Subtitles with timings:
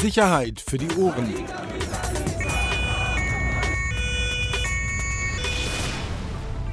[0.00, 1.34] Sicherheit für die Ohren.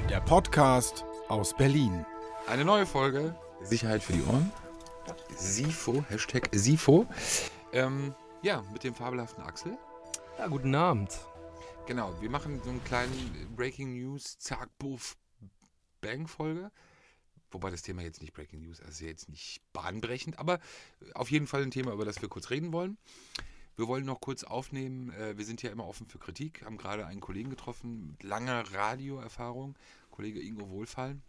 [0.08, 2.06] Der Podcast aus Berlin.
[2.48, 4.52] Eine neue Folge Sicherheit für die Ohren.
[5.36, 7.08] SIFO, Hashtag SIFO.
[7.74, 8.13] Ähm,
[8.44, 9.76] ja, mit dem fabelhaften Axel.
[10.37, 11.10] Ja, guten Abend.
[11.87, 15.17] Genau, wir machen so einen kleinen Breaking News, Zack, Buff,
[15.99, 16.71] Bang-Folge.
[17.55, 20.59] Wobei das Thema jetzt nicht Breaking News, also jetzt nicht bahnbrechend, aber
[21.13, 22.98] auf jeden Fall ein Thema, über das wir kurz reden wollen.
[23.77, 27.05] Wir wollen noch kurz aufnehmen, äh, wir sind ja immer offen für Kritik, haben gerade
[27.05, 29.77] einen Kollegen getroffen mit langer Radioerfahrung,
[30.11, 31.21] Kollege Ingo Wohlfallen.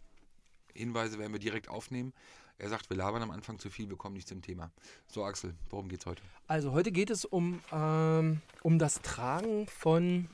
[0.73, 2.11] Hinweise werden wir direkt aufnehmen.
[2.57, 4.69] Er sagt, wir labern am Anfang zu viel, wir kommen nicht zum Thema.
[5.07, 6.23] So, Axel, worum geht's heute?
[6.47, 10.27] Also heute geht es um, ähm, um das Tragen von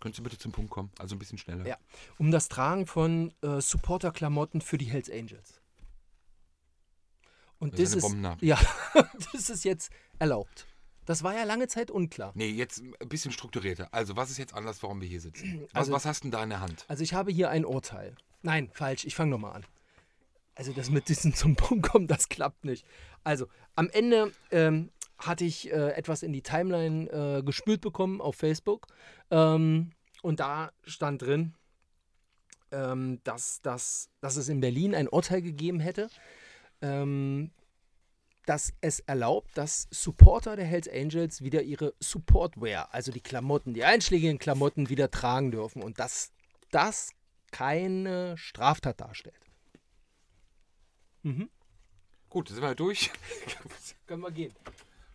[0.00, 0.90] Könntest du bitte zum Punkt kommen?
[0.98, 1.66] Also ein bisschen schneller.
[1.66, 1.76] Ja,
[2.18, 5.60] um das Tragen von äh, Supporter-Klamotten für die Hells Angels.
[7.58, 8.58] Und Das das, ist ja,
[9.32, 10.66] das ist jetzt erlaubt.
[11.04, 12.32] Das war ja lange Zeit unklar.
[12.34, 13.88] Nee, jetzt ein bisschen strukturierter.
[13.92, 15.62] Also, was ist jetzt anders, warum wir hier sitzen?
[15.72, 16.84] Was, Also- was hast du denn da in der Hand?
[16.88, 18.14] Also ich habe hier ein Urteil.
[18.42, 19.04] Nein, falsch.
[19.04, 19.66] Ich fange nochmal an.
[20.54, 22.86] Also das mit diesem zum Punkt kommen, das klappt nicht.
[23.24, 24.90] Also am Ende ähm,
[25.20, 28.86] hatte ich äh, etwas in die Timeline äh, gespült bekommen auf Facebook.
[29.30, 31.54] Ähm, und da stand drin,
[32.72, 36.08] ähm, dass, dass, dass es in Berlin ein Urteil gegeben hätte,
[36.82, 37.50] ähm,
[38.46, 43.84] dass es erlaubt, dass Supporter der Hells Angels wieder ihre Supportwear, also die Klamotten, die
[43.84, 45.82] einschlägigen Klamotten wieder tragen dürfen.
[45.82, 46.32] Und dass
[46.70, 47.12] das
[47.50, 49.40] keine Straftat darstellt.
[51.22, 51.50] Mhm.
[52.28, 53.10] Gut, sind wir durch.
[54.06, 54.54] Können wir gehen.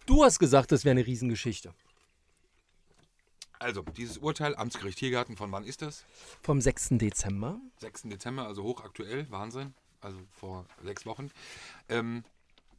[0.05, 1.73] Du hast gesagt, das wäre eine Riesengeschichte.
[3.57, 6.05] Also, dieses Urteil, Amtsgericht Tiergarten, von wann ist das?
[6.41, 6.89] Vom 6.
[6.91, 7.59] Dezember.
[7.79, 8.03] 6.
[8.03, 9.73] Dezember, also hochaktuell, Wahnsinn.
[10.01, 11.31] Also vor sechs Wochen.
[11.89, 12.23] Ähm,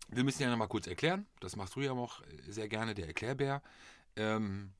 [0.08, 1.26] wir müssen ja nochmal kurz erklären.
[1.40, 3.62] Das machst du ja auch sehr gerne, der Erklärbär.
[4.14, 4.70] Ähm,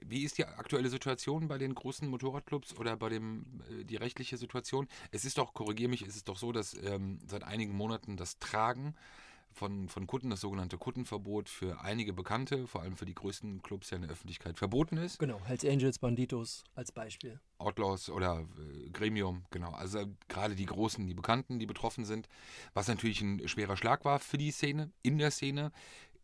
[0.00, 4.38] wie ist die aktuelle Situation bei den großen Motorradclubs oder bei dem äh, die rechtliche
[4.38, 4.88] Situation?
[5.10, 8.38] Es ist doch, korrigiere mich, es ist doch so, dass ähm, seit einigen Monaten das
[8.38, 8.94] Tragen
[9.56, 13.90] von, von Kutten, das sogenannte Kuttenverbot für einige Bekannte, vor allem für die größten Clubs
[13.90, 15.18] ja in der Öffentlichkeit verboten ist.
[15.18, 17.40] Genau, Hells Angels, Banditos als Beispiel.
[17.58, 19.70] Outlaws oder äh, Gremium, genau.
[19.70, 22.28] Also gerade die Großen, die Bekannten, die betroffen sind,
[22.74, 25.72] was natürlich ein schwerer Schlag war für die Szene, in der Szene.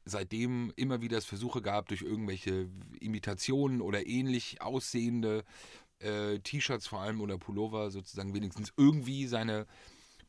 [0.04, 2.68] Seitdem immer wieder es Versuche gab, durch irgendwelche
[3.00, 5.44] Imitationen oder ähnlich aussehende
[6.00, 9.66] äh, T-Shirts vor allem oder Pullover sozusagen wenigstens irgendwie seine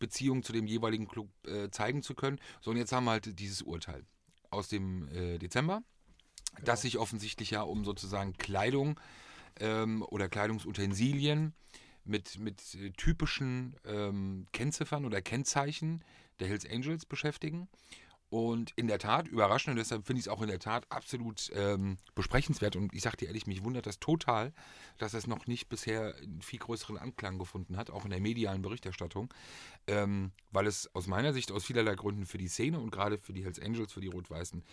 [0.04, 2.40] Beziehung zu dem jeweiligen Club äh, zeigen zu können.
[2.62, 4.06] So, und jetzt haben wir halt dieses Urteil
[4.50, 5.82] aus dem äh, Dezember,
[6.64, 9.00] das sich offensichtlich ja um sozusagen Kleidung
[9.62, 11.54] ähm, oder Kleidungsutensilien
[12.04, 16.04] mit, mit äh, typischen ähm, Kennziffern oder Kennzeichen
[16.40, 17.70] der Hells Angels beschäftigen.
[18.34, 21.52] Und in der Tat, überraschend, und deshalb finde ich es auch in der Tat absolut
[21.54, 22.76] ähm, besprechenswert.
[22.76, 24.54] Und ich sage dir ehrlich, mich wundert das total,
[24.98, 28.64] dass es noch nicht bisher einen viel größeren Anklang gefunden hat, auch in der medialen
[28.64, 29.32] Berichterstattung.
[29.86, 33.34] Ähm, weil es aus meiner Sicht aus vielerlei Gründen für die Szene und gerade für
[33.34, 34.64] die Hells Angels, für die Rot-Weißen,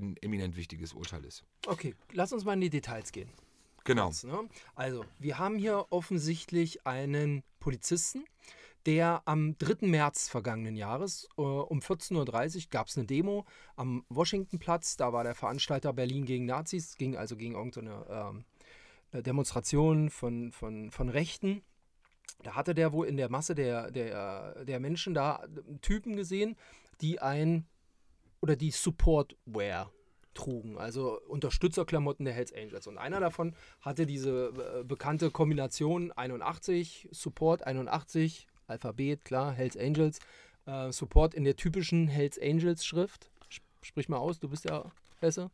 [0.00, 1.44] ein eminent wichtiges Urteil ist.
[1.66, 3.28] Okay, lass uns mal in die Details gehen.
[3.84, 4.10] Genau.
[4.22, 4.48] Ne?
[4.74, 8.24] Also, wir haben hier offensichtlich einen Polizisten,
[8.86, 9.86] der am 3.
[9.86, 13.44] März vergangenen Jahres äh, um 14.30 Uhr gab es eine Demo
[13.76, 14.96] am Washingtonplatz.
[14.96, 18.44] Da war der Veranstalter Berlin gegen Nazis, ging also gegen irgendeine ähm,
[19.12, 21.62] eine Demonstration von, von, von Rechten.
[22.42, 25.44] Da hatte der wohl in der Masse der, der, der Menschen da
[25.80, 26.56] Typen gesehen,
[27.00, 27.66] die ein
[28.40, 29.92] oder die Supportwear
[30.34, 32.86] trugen, also Unterstützerklamotten der Hells Angels.
[32.86, 40.18] Und einer davon hatte diese äh, bekannte Kombination 81, Support 81, Alphabet, klar, Hells Angels,
[40.66, 43.30] äh, Support in der typischen Hells Angels Schrift.
[43.48, 44.90] Sp- Sprich mal aus, du bist ja
[45.20, 45.50] Hesse.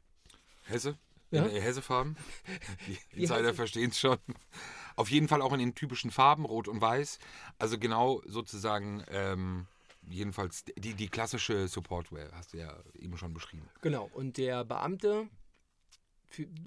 [0.64, 0.96] Hesse?
[1.30, 1.44] Ja?
[1.44, 2.16] In Hessefarben?
[3.14, 4.18] Die Insider verstehen es schon.
[4.96, 7.18] Auf jeden Fall auch in den typischen Farben, Rot und Weiß.
[7.58, 9.66] Also genau sozusagen, ähm,
[10.08, 13.68] jedenfalls die, die klassische Supportwear, hast du ja eben schon beschrieben.
[13.82, 15.28] Genau, und der Beamte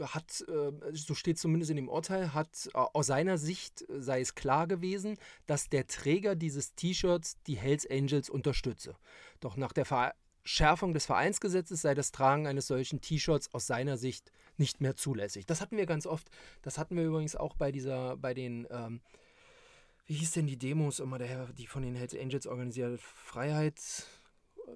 [0.01, 4.35] hat, äh, so steht zumindest in dem Urteil, hat äh, aus seiner Sicht sei es
[4.35, 8.95] klar gewesen, dass der Träger dieses T-Shirts die Hells Angels unterstütze.
[9.39, 14.31] Doch nach der Verschärfung des Vereinsgesetzes sei das Tragen eines solchen T-Shirts aus seiner Sicht
[14.57, 15.45] nicht mehr zulässig.
[15.45, 16.29] Das hatten wir ganz oft.
[16.61, 19.01] Das hatten wir übrigens auch bei dieser, bei den, ähm,
[20.05, 24.07] wie hieß denn die Demos immer, der, die von den Hells Angels organisiert, Freiheits,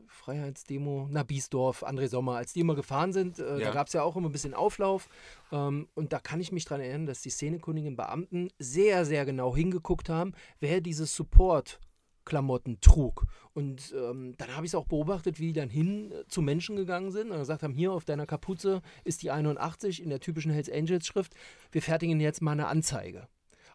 [0.08, 3.68] Freiheitsdemo, na Biesdorf, André Sommer, als die immer gefahren sind, äh, Ja.
[3.68, 5.08] da gab es ja auch immer ein bisschen Auflauf.
[5.52, 9.56] Ähm, und da kann ich mich dran erinnern, dass die szenekundigen Beamten sehr, sehr genau
[9.56, 11.80] hingeguckt haben, wer dieses Support
[12.26, 13.26] Klamotten trug.
[13.54, 16.76] Und ähm, dann habe ich es auch beobachtet, wie die dann hin äh, zu Menschen
[16.76, 20.52] gegangen sind und gesagt haben, hier auf deiner Kapuze ist die 81 in der typischen
[20.52, 21.36] Hells Angels Schrift,
[21.72, 23.28] wir fertigen jetzt mal eine Anzeige.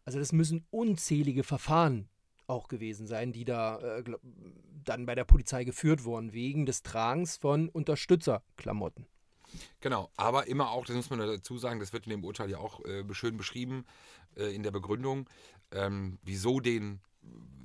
[0.05, 2.09] Also das müssen unzählige Verfahren
[2.51, 4.05] auch gewesen sein, die da äh,
[4.85, 9.07] dann bei der Polizei geführt wurden, wegen des Tragens von Unterstützerklamotten.
[9.81, 12.59] Genau, aber immer auch, das muss man dazu sagen, das wird in dem Urteil ja
[12.59, 13.85] auch äh, schön beschrieben
[14.37, 15.29] äh, in der Begründung,
[15.73, 17.01] ähm, wieso den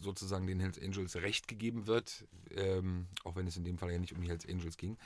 [0.05, 2.25] sozusagen den Hells Angels Recht gegeben wird,
[2.55, 4.97] ähm, auch wenn es in dem Fall ja nicht um die Hells Angels ging.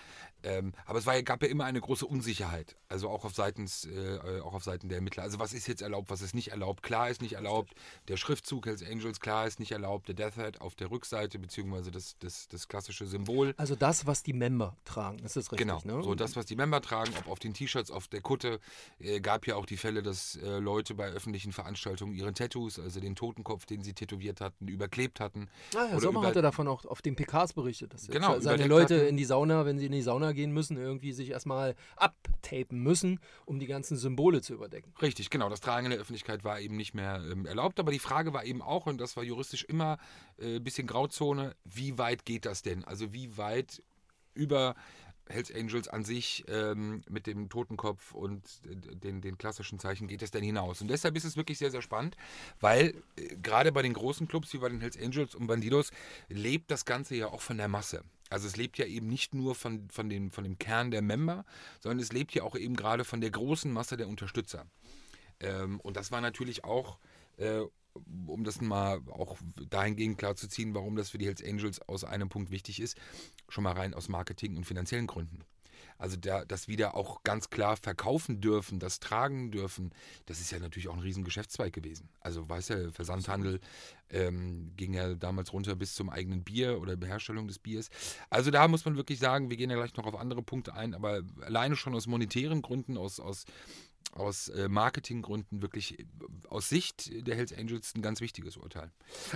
[0.43, 4.41] Ähm, aber es war, gab ja immer eine große Unsicherheit, also auch auf, seitens, äh,
[4.43, 5.23] auch auf Seiten der Ermittler.
[5.23, 6.83] Also was ist jetzt erlaubt, was ist nicht erlaubt?
[6.83, 7.73] Klar ist nicht erlaubt,
[8.07, 11.91] der Schriftzug Hells Angels, klar ist nicht erlaubt, der Death Head auf der Rückseite, beziehungsweise
[11.91, 13.53] das, das, das klassische Symbol.
[13.57, 15.67] Also das, was die Member tragen, ist das richtig?
[15.67, 16.03] Genau, ne?
[16.03, 18.59] so das, was die Member tragen, ob auf den T-Shirts, auf der Kutte,
[18.99, 22.99] äh, gab ja auch die Fälle, dass äh, Leute bei öffentlichen Veranstaltungen ihren Tattoos, also
[22.99, 25.47] den Totenkopf, den sie tätowiert hatten, überklebt hatten.
[25.75, 29.17] Ah, Herr Sommer hatte davon auch auf den PKs berichtet, dass genau, seine Leute in
[29.17, 33.59] die Sauna, wenn sie in die Sauna gehen müssen, irgendwie sich erstmal abtapen müssen, um
[33.59, 34.93] die ganzen Symbole zu überdecken.
[35.01, 35.49] Richtig, genau.
[35.49, 37.79] Das Tragen in der Öffentlichkeit war eben nicht mehr ähm, erlaubt.
[37.79, 39.97] Aber die Frage war eben auch, und das war juristisch immer
[40.39, 42.83] ein äh, bisschen Grauzone, wie weit geht das denn?
[42.83, 43.83] Also wie weit
[44.33, 44.75] über
[45.29, 50.31] Hells Angels an sich ähm, mit dem Totenkopf und den, den klassischen Zeichen geht es
[50.31, 50.81] denn hinaus.
[50.81, 52.17] Und deshalb ist es wirklich sehr, sehr spannend,
[52.59, 55.91] weil äh, gerade bei den großen Clubs wie bei den Hells Angels und Bandidos
[56.27, 58.03] lebt das Ganze ja auch von der Masse.
[58.29, 61.45] Also es lebt ja eben nicht nur von, von, den, von dem Kern der Member,
[61.79, 64.65] sondern es lebt ja auch eben gerade von der großen Masse der Unterstützer.
[65.39, 66.99] Ähm, und das war natürlich auch
[67.37, 67.61] äh,
[68.27, 69.37] um das mal auch
[69.69, 72.97] dahingehend klarzuziehen, warum das für die Hells Angels aus einem Punkt wichtig ist,
[73.47, 75.43] schon mal rein aus Marketing und finanziellen Gründen.
[75.99, 79.91] Also da, das wieder auch ganz klar verkaufen dürfen, das tragen dürfen,
[80.27, 82.07] das ist ja natürlich auch ein riesen Geschäftszweig gewesen.
[82.21, 83.59] Also weiß ja, Versandhandel
[84.09, 87.89] ähm, ging ja damals runter bis zum eigenen Bier oder Beherstellung des Biers.
[88.29, 90.93] Also da muss man wirklich sagen, wir gehen ja gleich noch auf andere Punkte ein,
[90.93, 93.43] aber alleine schon aus monetären Gründen, aus, aus
[94.11, 96.05] aus äh, Marketinggründen wirklich äh,
[96.49, 98.91] aus Sicht der Hells Angels ein ganz wichtiges Urteil.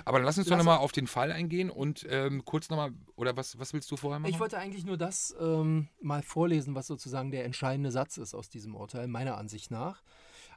[0.05, 2.91] Aber dann lass uns lass doch nochmal auf den Fall eingehen und ähm, kurz nochmal,
[3.15, 4.31] oder was, was willst du vorher machen?
[4.31, 8.49] Ich wollte eigentlich nur das ähm, mal vorlesen, was sozusagen der entscheidende Satz ist aus
[8.49, 10.01] diesem Urteil, meiner Ansicht nach.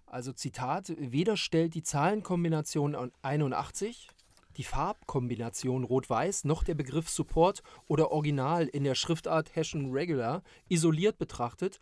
[0.07, 4.09] Also Zitat, weder stellt die Zahlenkombination 81,
[4.57, 11.19] die Farbkombination Rot-Weiß noch der Begriff Support oder Original in der Schriftart Hessian Regular isoliert
[11.19, 11.79] betrachtet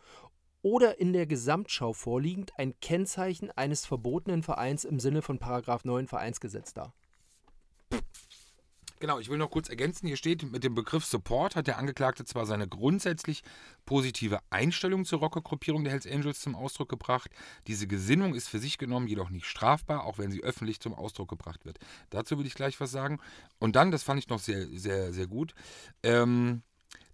[0.65, 6.73] oder in der Gesamtschau vorliegend ein Kennzeichen eines verbotenen Vereins im Sinne von 9 Vereinsgesetz
[6.73, 6.95] dar.
[8.99, 10.07] Genau, ich will noch kurz ergänzen.
[10.07, 13.43] Hier steht, mit dem Begriff Support hat der Angeklagte zwar seine grundsätzlich
[13.85, 17.31] positive Einstellung zur Rockergruppierung der Hells Angels zum Ausdruck gebracht.
[17.67, 21.29] Diese Gesinnung ist für sich genommen jedoch nicht strafbar, auch wenn sie öffentlich zum Ausdruck
[21.29, 21.79] gebracht wird.
[22.09, 23.21] Dazu will ich gleich was sagen.
[23.59, 25.55] Und dann, das fand ich noch sehr, sehr, sehr gut.
[26.03, 26.63] Ähm,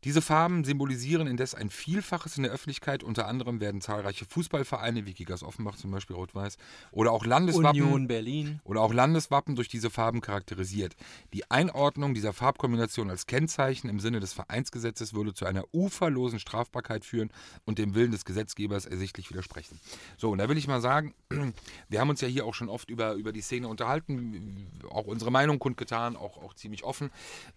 [0.05, 3.02] diese Farben symbolisieren indes ein Vielfaches in der Öffentlichkeit.
[3.02, 6.56] Unter anderem werden zahlreiche Fußballvereine wie Gigas Offenbach zum Beispiel rot-weiß
[6.91, 10.97] oder auch Landeswappen Union Berlin oder auch Landeswappen durch diese Farben charakterisiert.
[11.35, 17.05] Die Einordnung dieser Farbkombination als Kennzeichen im Sinne des Vereinsgesetzes würde zu einer uferlosen Strafbarkeit
[17.05, 17.31] führen
[17.67, 19.79] und dem Willen des Gesetzgebers ersichtlich widersprechen.
[20.17, 21.14] So, und da will ich mal sagen,
[21.91, 25.31] wir haben uns ja hier auch schon oft über, über die Szene unterhalten, auch unsere
[25.31, 27.11] Meinung kundgetan, auch, auch ziemlich offen.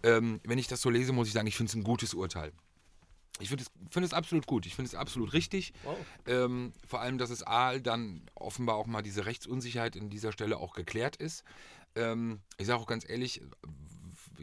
[0.04, 2.33] Ähm, wenn ich das so lese, muss ich sagen, ich finde es ein gutes Urteil.
[2.34, 2.52] Urteil.
[3.40, 4.66] Ich finde es, find es absolut gut.
[4.66, 5.74] Ich finde es absolut richtig.
[5.84, 5.98] Wow.
[6.28, 10.58] Ähm, vor allem, dass es A, dann offenbar auch mal diese Rechtsunsicherheit in dieser Stelle
[10.58, 11.44] auch geklärt ist.
[11.96, 13.42] Ähm, ich sage auch ganz ehrlich,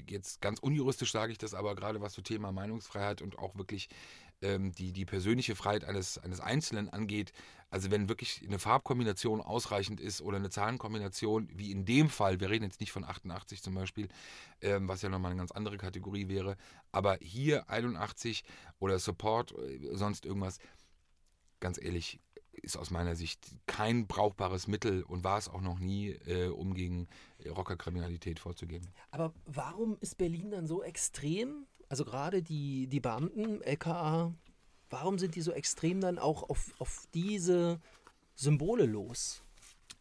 [0.08, 3.88] jetzt ganz unjuristisch sage ich das, aber gerade was so Thema Meinungsfreiheit und auch wirklich
[4.42, 7.32] ähm, die, die persönliche Freiheit eines, eines Einzelnen angeht,
[7.70, 12.50] also wenn wirklich eine Farbkombination ausreichend ist oder eine Zahlenkombination, wie in dem Fall, wir
[12.50, 14.08] reden jetzt nicht von 88 zum Beispiel,
[14.60, 16.56] ähm, was ja nochmal eine ganz andere Kategorie wäre,
[16.90, 18.42] aber hier 81
[18.80, 20.58] oder Support, äh, sonst irgendwas,
[21.60, 22.20] ganz ehrlich,
[22.52, 26.74] ist aus meiner Sicht kein brauchbares Mittel und war es auch noch nie, äh, um
[26.74, 27.06] gegen
[27.46, 28.86] Rockerkriminalität vorzugehen.
[29.12, 31.66] Aber warum ist Berlin dann so extrem?
[31.90, 34.32] Also gerade die, die Beamten, LKA,
[34.90, 37.80] warum sind die so extrem dann auch auf, auf diese
[38.36, 39.42] Symbole los?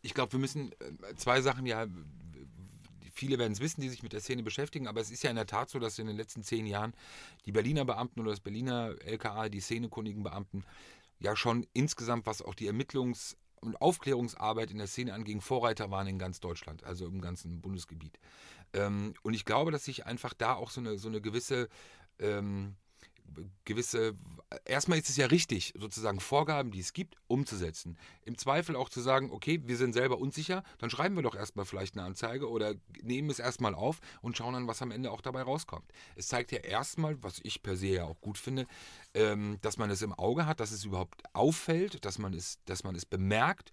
[0.04, 1.88] Ich glaube, wir müssen äh, zwei Sachen ja.
[3.12, 5.36] Viele werden es wissen, die sich mit der Szene beschäftigen, aber es ist ja in
[5.36, 6.94] der Tat so, dass in den letzten zehn Jahren
[7.46, 10.64] die Berliner Beamten oder das Berliner LKA, die szenekundigen Beamten,
[11.20, 16.08] ja schon insgesamt, was auch die Ermittlungs- und Aufklärungsarbeit in der Szene anging, Vorreiter waren
[16.08, 18.20] in ganz Deutschland, also im ganzen Bundesgebiet.
[18.74, 21.70] Ähm, und ich glaube, dass sich einfach da auch so eine, so eine gewisse
[22.20, 22.76] ähm,
[23.66, 24.16] gewisse,
[24.66, 27.98] erstmal ist es ja richtig, sozusagen Vorgaben, die es gibt, umzusetzen.
[28.24, 31.66] Im Zweifel auch zu sagen, okay, wir sind selber unsicher, dann schreiben wir doch erstmal
[31.66, 35.22] vielleicht eine Anzeige oder nehmen es erstmal auf und schauen dann, was am Ende auch
[35.22, 35.92] dabei rauskommt.
[36.16, 38.66] Es zeigt ja erstmal, was ich per se ja auch gut finde,
[39.14, 42.84] ähm, dass man es im Auge hat, dass es überhaupt auffällt, dass man es, dass
[42.84, 43.72] man es bemerkt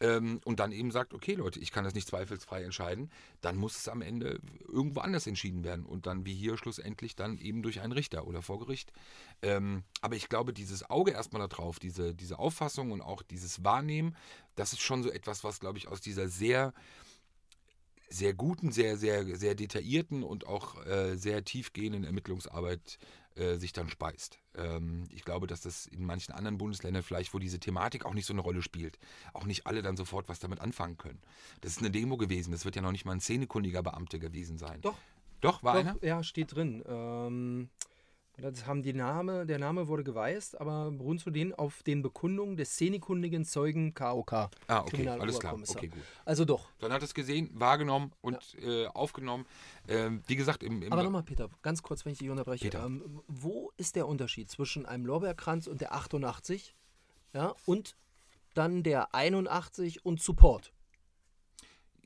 [0.00, 3.10] ähm, und dann eben sagt, okay Leute, ich kann das nicht zweifelsfrei entscheiden,
[3.40, 7.38] dann muss es am Ende irgendwo anders entschieden werden und dann wie hier schlussendlich dann
[7.38, 8.92] eben durch einen Richter oder vor Gericht.
[9.42, 14.16] Ähm, aber ich glaube, dieses Auge erstmal darauf, diese, diese Auffassung und auch dieses Wahrnehmen,
[14.54, 16.72] das ist schon so etwas, was, glaube ich, aus dieser sehr
[18.08, 22.98] sehr guten, sehr, sehr, sehr detaillierten und auch äh, sehr tiefgehenden Ermittlungsarbeit
[23.34, 24.38] äh, sich dann speist.
[24.54, 28.26] Ähm, ich glaube, dass das in manchen anderen Bundesländern vielleicht, wo diese Thematik auch nicht
[28.26, 28.98] so eine Rolle spielt,
[29.34, 31.20] auch nicht alle dann sofort was damit anfangen können.
[31.60, 34.58] Das ist eine Demo gewesen, das wird ja noch nicht mal ein szenekundiger Beamter gewesen
[34.58, 34.80] sein.
[34.80, 34.96] Doch.
[35.42, 35.96] Doch, war Doch, einer?
[36.02, 36.82] Ja, steht drin.
[36.88, 37.68] Ähm,
[38.38, 42.56] das haben die Name, der Name wurde geweist, aber beruhen zu denen auf den Bekundungen
[42.56, 44.32] des szenekundigen Zeugen KOK.
[44.32, 45.54] Ah, okay, alles klar.
[45.54, 46.02] Okay, gut.
[46.24, 46.68] Also doch.
[46.78, 49.46] Dann hat es gesehen, wahrgenommen und äh, aufgenommen.
[49.88, 52.64] Ähm, wie gesagt, im, im Aber nochmal, Peter, ganz kurz, wenn ich dich unterbreche.
[52.64, 52.84] Peter.
[52.84, 56.74] Ähm, wo ist der Unterschied zwischen einem Lorbeerkranz und der 88
[57.32, 57.96] ja, und
[58.54, 60.72] dann der 81 und Support?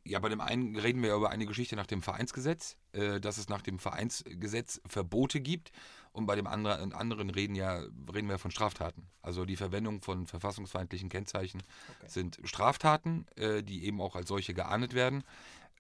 [0.05, 3.39] Ja, bei dem einen reden wir ja über eine Geschichte nach dem Vereinsgesetz, äh, dass
[3.39, 5.73] es nach dem Vereinsgesetz Verbote gibt.
[6.13, 7.79] Und bei dem anderen, anderen reden, ja,
[8.13, 9.07] reden wir ja von Straftaten.
[9.23, 11.63] Also die Verwendung von verfassungsfeindlichen Kennzeichen
[12.07, 15.23] sind Straftaten, äh, die eben auch als solche geahndet werden.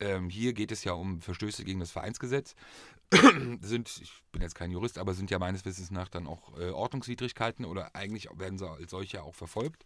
[0.00, 2.54] Ähm, hier geht es ja um Verstöße gegen das Vereinsgesetz.
[3.60, 6.70] sind, ich bin jetzt kein Jurist, aber sind ja meines Wissens nach dann auch äh,
[6.70, 9.84] Ordnungswidrigkeiten oder eigentlich werden sie als solche auch verfolgt.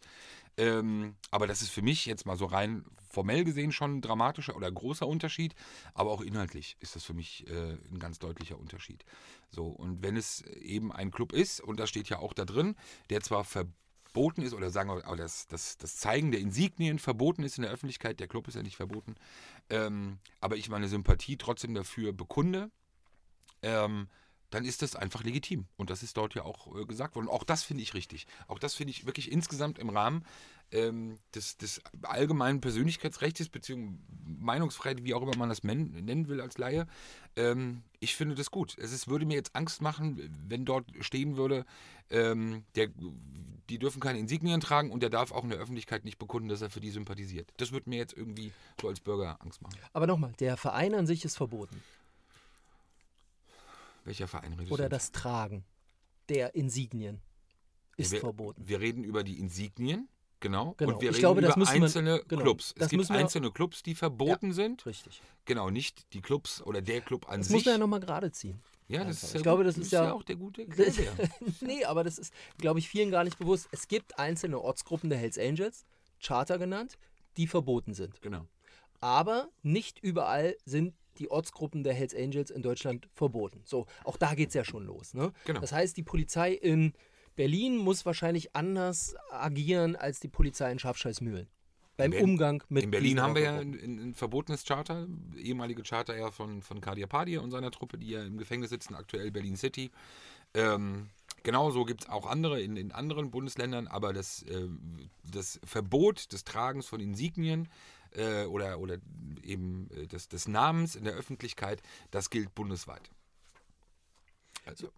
[0.57, 4.57] Ähm, aber das ist für mich jetzt mal so rein formell gesehen schon ein dramatischer
[4.57, 5.55] oder großer Unterschied,
[5.95, 9.05] aber auch inhaltlich ist das für mich äh, ein ganz deutlicher Unterschied.
[9.51, 12.77] So, und wenn es eben ein Club ist, und das steht ja auch da drin,
[13.11, 13.84] der zwar verboten
[14.43, 18.21] ist, oder sagen wir, das, das, das Zeigen der Insignien verboten ist in der Öffentlichkeit,
[18.21, 19.17] der Club ist ja nicht verboten,
[19.71, 22.71] ähm, aber ich meine Sympathie trotzdem dafür bekunde,
[23.63, 24.09] ähm,
[24.55, 25.67] dann ist das einfach legitim.
[25.77, 27.29] Und das ist dort ja auch äh, gesagt worden.
[27.29, 28.27] Auch das finde ich richtig.
[28.47, 30.25] Auch das finde ich wirklich insgesamt im Rahmen
[30.71, 36.57] ähm, des, des allgemeinen Persönlichkeitsrechts, beziehungsweise Meinungsfreiheit, wie auch immer man das nennen will als
[36.57, 36.87] Laie.
[37.35, 38.77] Ähm, ich finde das gut.
[38.79, 41.65] Es ist, würde mir jetzt Angst machen, wenn dort stehen würde,
[42.11, 42.91] ähm, der,
[43.69, 46.63] die dürfen keine Insignien tragen und der darf auch in der Öffentlichkeit nicht bekunden, dass
[46.63, 47.53] er für die sympathisiert.
[47.57, 49.79] Das würde mir jetzt irgendwie so als Bürger Angst machen.
[49.93, 51.83] Aber nochmal, der Verein an sich ist verboten.
[54.05, 54.91] Welcher Verein redest Oder du?
[54.91, 55.65] das Tragen
[56.29, 57.21] der Insignien
[57.97, 58.67] ist wir, verboten.
[58.67, 60.09] Wir reden über die Insignien,
[60.41, 60.75] genau.
[60.77, 60.93] Genau.
[60.95, 62.43] Und wir Ich reden glaube, das über einzelne genau.
[62.43, 62.69] Clubs.
[62.71, 64.85] Es Das gibt einzelne Clubs, die verboten sind.
[64.87, 65.23] Richtig.
[65.45, 67.55] Genau, nicht die Clubs oder der Club an Das sich.
[67.57, 68.61] muss man ja nochmal gerade ziehen.
[68.89, 69.23] ja, das einfach.
[69.23, 70.67] ist Ich ja glaube, das ist ja- auch der gute
[71.61, 73.69] nee, aber das ist, glaube ich, vielen gar nicht bewusst.
[73.71, 75.85] Es gibt einzelne Ortsgruppen der Hells Angels,
[76.23, 76.97] Charter genannt,
[77.37, 78.21] die verboten sind.
[78.23, 78.47] genau.
[79.01, 83.63] Aber nicht überall sind die Ortsgruppen der Hells Angels in Deutschland verboten.
[83.65, 85.15] So, auch da geht es ja schon los.
[85.15, 85.33] Ne?
[85.45, 85.61] Genau.
[85.61, 86.93] Das heißt, die Polizei in
[87.37, 91.49] Berlin muss wahrscheinlich anders agieren als die Polizei in Schafscheißmühlen.
[91.97, 95.07] Beim Ber- Umgang mit In Berlin haben wir ja ein, ein, verbotenes Charter,
[95.37, 98.95] ehemalige Charter ja von, von Kadir Padir und seiner Truppe, die ja im Gefängnis sitzen,
[98.95, 99.91] aktuell Berlin City.
[100.55, 101.11] Ähm,
[101.45, 104.69] genauso gibt es auch andere in, in anderen Bundesländern, aber das, äh,
[105.23, 107.69] das Verbot des Tragens von Insignien
[108.15, 108.99] äh, oder, oder
[109.43, 113.11] eben äh, des, des Namens in der Öffentlichkeit, das gilt bundesweit.
[114.67, 114.91] Also,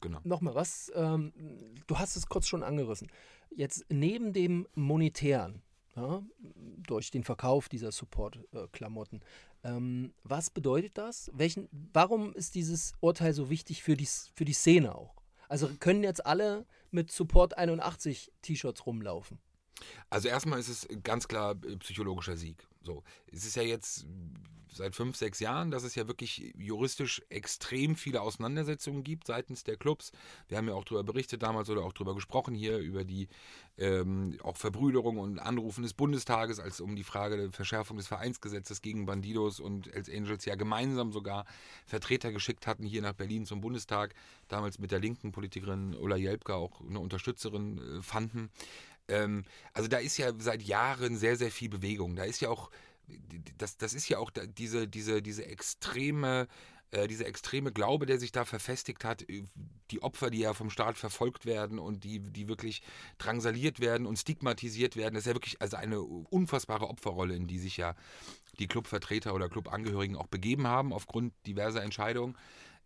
[0.00, 0.20] genau.
[0.24, 1.32] Nochmal was, ähm,
[1.86, 3.10] du hast es kurz schon angerissen.
[3.50, 5.62] Jetzt neben dem Monetären,
[5.96, 6.22] ja,
[6.86, 9.20] durch den Verkauf dieser Support-Klamotten,
[9.64, 11.30] ähm, was bedeutet das?
[11.34, 15.16] Welchen, warum ist dieses Urteil so wichtig für die, für die Szene auch?
[15.48, 19.38] Also können jetzt alle mit Support 81 T-Shirts rumlaufen?
[20.10, 22.66] Also erstmal ist es ganz klar äh, psychologischer Sieg.
[22.82, 23.02] So,
[23.32, 24.06] es ist ja jetzt
[24.76, 29.76] seit fünf, sechs Jahren, dass es ja wirklich juristisch extrem viele Auseinandersetzungen gibt seitens der
[29.76, 30.12] Clubs.
[30.48, 33.28] Wir haben ja auch darüber berichtet damals oder auch darüber gesprochen hier, über die
[33.78, 38.82] ähm, auch Verbrüderung und Anrufen des Bundestages, als um die Frage der Verschärfung des Vereinsgesetzes
[38.82, 41.46] gegen Bandidos und Hells Angels ja gemeinsam sogar
[41.86, 44.14] Vertreter geschickt hatten hier nach Berlin zum Bundestag,
[44.48, 48.50] damals mit der linken Politikerin Ulla Jelpka auch eine Unterstützerin äh, fanden.
[49.08, 52.16] Ähm, also da ist ja seit Jahren sehr, sehr viel Bewegung.
[52.16, 52.70] Da ist ja auch,
[53.58, 56.48] das, das ist ja auch diese, diese, diese extreme,
[56.90, 59.44] äh, dieser extreme Glaube, der sich da verfestigt hat, äh,
[59.90, 62.82] die Opfer, die ja vom Staat verfolgt werden und die, die wirklich
[63.18, 67.58] drangsaliert werden und stigmatisiert werden, das ist ja wirklich also eine unfassbare Opferrolle, in die
[67.58, 67.94] sich ja
[68.58, 72.36] die Clubvertreter oder Clubangehörigen auch begeben haben, aufgrund diverser Entscheidungen.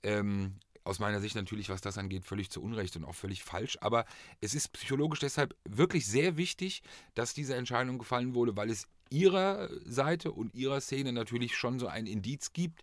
[0.02, 0.54] Ähm,
[0.90, 3.78] aus meiner Sicht natürlich, was das angeht, völlig zu Unrecht und auch völlig falsch.
[3.80, 4.04] Aber
[4.40, 6.82] es ist psychologisch deshalb wirklich sehr wichtig,
[7.14, 11.86] dass diese Entscheidung gefallen wurde, weil es ihrer Seite und ihrer Szene natürlich schon so
[11.86, 12.82] ein Indiz gibt.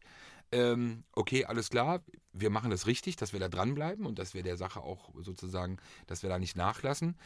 [0.53, 4.41] Ähm, okay, alles klar, wir machen das richtig, dass wir da dranbleiben und dass wir
[4.41, 7.17] der Sache auch sozusagen, dass wir da nicht nachlassen.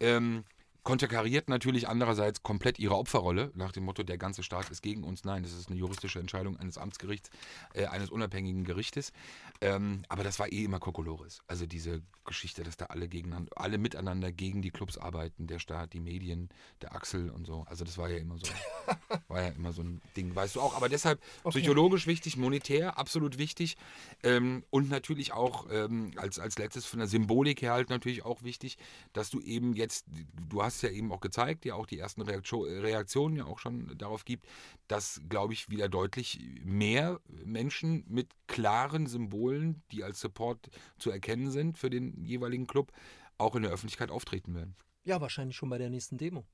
[0.00, 0.44] Ähm,
[0.82, 5.24] konterkariert natürlich andererseits komplett ihre Opferrolle, nach dem Motto, der ganze Staat ist gegen uns.
[5.24, 7.30] Nein, das ist eine juristische Entscheidung eines Amtsgerichts,
[7.74, 9.12] äh, eines unabhängigen Gerichtes.
[9.60, 11.42] Ähm, aber das war eh immer Kokolores.
[11.46, 15.92] Also diese Geschichte, dass da alle gegeneinander, alle miteinander gegen die Clubs arbeiten, der Staat,
[15.92, 16.48] die Medien,
[16.80, 17.64] der Axel und so.
[17.68, 18.46] Also das war ja immer so,
[19.28, 20.74] war ja immer so ein Ding, weißt du auch.
[20.76, 21.58] Aber deshalb okay.
[21.58, 23.76] psychologisch wichtig, monetär absolut wichtig
[24.22, 28.42] ähm, und natürlich auch ähm, als, als letztes von der Symbolik her halt natürlich auch
[28.42, 28.78] wichtig,
[29.12, 30.06] dass du eben jetzt,
[30.48, 33.96] du hast hast ja eben auch gezeigt, ja auch die ersten Reaktionen ja auch schon
[33.98, 34.46] darauf gibt,
[34.88, 41.50] dass, glaube ich, wieder deutlich mehr Menschen mit klaren Symbolen, die als Support zu erkennen
[41.50, 42.92] sind für den jeweiligen Club,
[43.38, 44.76] auch in der Öffentlichkeit auftreten werden.
[45.04, 46.44] Ja, wahrscheinlich schon bei der nächsten Demo.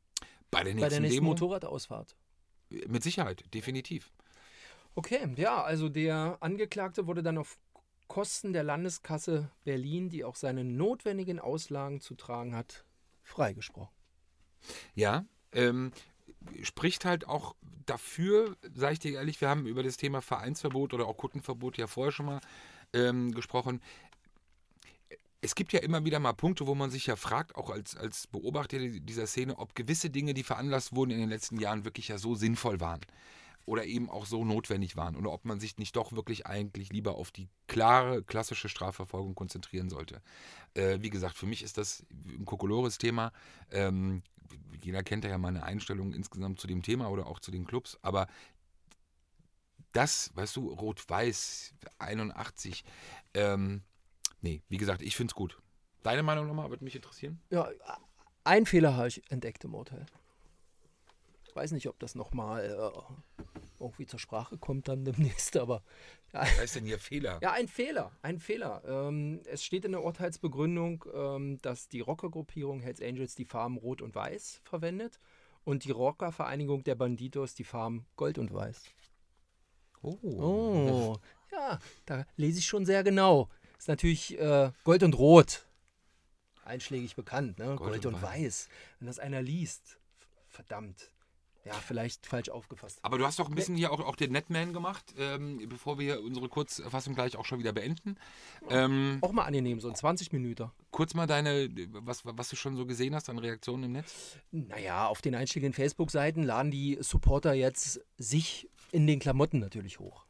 [0.51, 1.31] Bei der nächsten, bei der nächsten Demo?
[1.31, 2.17] Motorradausfahrt.
[2.89, 4.13] Mit Sicherheit, definitiv.
[4.95, 7.59] Okay, ja, also der Angeklagte wurde dann auf
[8.09, 12.85] Kosten der Landeskasse Berlin, die auch seine notwendigen Auslagen zu tragen hat,
[13.23, 13.96] freigesprochen.
[14.95, 15.93] Ja, ähm,
[16.63, 17.55] spricht halt auch
[17.87, 21.87] dafür, sage ich dir ehrlich, wir haben über das Thema Vereinsverbot oder auch Kundenverbot ja
[21.87, 22.41] vorher schon mal
[22.93, 23.81] ähm, gesprochen.
[25.41, 28.27] Es gibt ja immer wieder mal Punkte, wo man sich ja fragt, auch als, als
[28.27, 32.19] Beobachter dieser Szene, ob gewisse Dinge, die veranlasst wurden in den letzten Jahren, wirklich ja
[32.19, 33.01] so sinnvoll waren
[33.67, 37.17] oder eben auch so notwendig waren oder ob man sich nicht doch wirklich eigentlich lieber
[37.17, 40.23] auf die klare, klassische Strafverfolgung konzentrieren sollte.
[40.75, 43.33] Äh, wie gesagt, für mich ist das ein Kokolores-Thema.
[43.71, 44.23] Ähm,
[44.83, 48.29] jeder kennt ja meine Einstellung insgesamt zu dem Thema oder auch zu den Clubs, aber
[49.93, 52.85] das, weißt du, Rot-Weiß 81,
[53.35, 53.83] ähm,
[54.43, 55.59] nee, wie gesagt, ich finde es gut.
[56.03, 57.41] Deine Meinung nochmal, würde mich interessieren.
[57.51, 57.69] Ja,
[58.45, 60.07] ein Fehler habe ich entdeckt im Urteil.
[61.57, 63.43] Weiß nicht, ob das nochmal äh,
[63.81, 65.83] irgendwie zur Sprache kommt dann demnächst, aber.
[66.35, 67.39] Ja, Was heißt denn hier Fehler?
[67.41, 68.83] Ja, ein Fehler, ein Fehler.
[68.87, 74.03] Ähm, es steht in der Urteilsbegründung, ähm, dass die Rockergruppierung Hells Angels die Farben Rot
[74.03, 75.19] und Weiß verwendet
[75.65, 78.85] und die Rockervereinigung der Banditos die Farben Gold und Weiß.
[80.03, 80.19] Oh.
[80.23, 81.17] oh.
[81.53, 83.49] Ja, da lese ich schon sehr genau.
[83.79, 85.67] Ist natürlich äh, Gold und Rot.
[86.65, 87.65] Einschlägig bekannt, ne?
[87.65, 88.23] Gold, Gold und, und.
[88.23, 88.69] Weiß.
[88.99, 89.99] Wenn das einer liest,
[90.49, 91.13] verdammt.
[91.67, 93.01] Ja, vielleicht falsch aufgefasst.
[93.03, 96.23] Aber du hast doch ein bisschen hier auch, auch den Netman gemacht, ähm, bevor wir
[96.23, 98.17] unsere Kurzfassung gleich auch schon wieder beenden.
[98.71, 100.71] Ähm, auch mal angenehm, so ein 20 Minuten.
[100.93, 104.37] Kurz mal deine, was, was du schon so gesehen hast an Reaktionen im Netz?
[104.53, 110.25] Naja, auf den einschlägigen Facebook-Seiten laden die Supporter jetzt sich in den Klamotten natürlich hoch.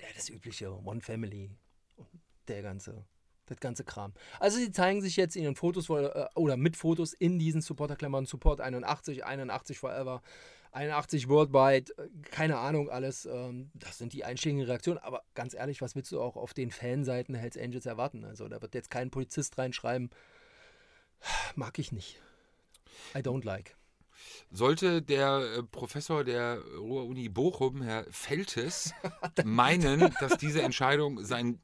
[0.00, 1.50] Ja, das übliche One Family
[1.96, 2.08] und
[2.46, 3.04] der ganze
[3.50, 4.12] das ganze Kram.
[4.38, 8.26] Also sie zeigen sich jetzt in ihren Fotos äh, oder mit Fotos in diesen Supporterklammern
[8.26, 10.22] Support 81, 81 Forever,
[10.72, 13.26] 81 Worldwide, äh, keine Ahnung, alles.
[13.26, 14.98] Ähm, das sind die einschlägigen Reaktionen.
[14.98, 18.24] Aber ganz ehrlich, was willst du auch auf den Fanseiten Hells Angels erwarten?
[18.24, 20.10] Also da wird jetzt kein Polizist reinschreiben,
[21.54, 22.20] mag ich nicht.
[23.14, 23.76] I don't like.
[24.50, 28.92] Sollte der äh, Professor der Ruhr-Uni Bochum, Herr Feltes,
[29.44, 31.58] meinen, dass diese Entscheidung sein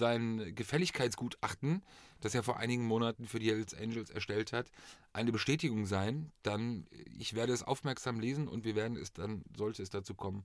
[0.00, 1.84] sein Gefälligkeitsgutachten,
[2.20, 4.72] das er vor einigen Monaten für die Hells Angels erstellt hat,
[5.12, 6.86] eine Bestätigung sein, dann
[7.18, 10.44] ich werde es aufmerksam lesen und wir werden es dann, sollte es dazu kommen,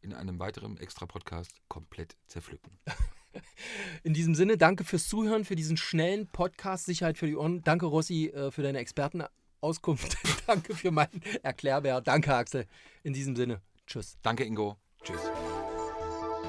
[0.00, 2.78] in einem weiteren Extra-Podcast komplett zerpflücken.
[4.04, 7.62] In diesem Sinne, danke fürs Zuhören, für diesen schnellen Podcast Sicherheit für die Ohren.
[7.62, 10.16] Danke, Rossi, äh, für deine Expertenauskunft.
[10.46, 12.00] danke für meinen Erklärbär.
[12.00, 12.66] Danke, Axel.
[13.02, 14.16] In diesem Sinne, tschüss.
[14.22, 14.76] Danke, Ingo.
[15.02, 15.20] Tschüss.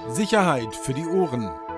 [0.09, 1.49] Sicherheit für die Ohren